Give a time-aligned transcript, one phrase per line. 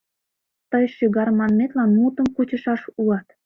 [0.71, 3.27] Тый шӱгар манметлан мутым кучышаш улат!